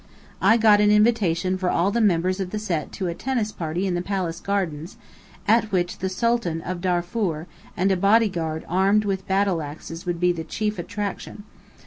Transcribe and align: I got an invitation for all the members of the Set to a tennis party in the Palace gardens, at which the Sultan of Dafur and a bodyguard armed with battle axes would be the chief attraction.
I 0.41 0.57
got 0.57 0.81
an 0.81 0.89
invitation 0.89 1.59
for 1.59 1.69
all 1.69 1.91
the 1.91 2.01
members 2.01 2.39
of 2.39 2.49
the 2.49 2.57
Set 2.57 2.91
to 2.93 3.05
a 3.05 3.13
tennis 3.13 3.51
party 3.51 3.85
in 3.85 3.93
the 3.93 4.01
Palace 4.01 4.39
gardens, 4.39 4.97
at 5.47 5.71
which 5.71 5.99
the 5.99 6.09
Sultan 6.09 6.59
of 6.61 6.81
Dafur 6.81 7.45
and 7.77 7.91
a 7.91 7.95
bodyguard 7.97 8.65
armed 8.67 9.05
with 9.05 9.27
battle 9.27 9.61
axes 9.61 10.03
would 10.07 10.19
be 10.19 10.31
the 10.31 10.43
chief 10.43 10.79
attraction. 10.79 11.43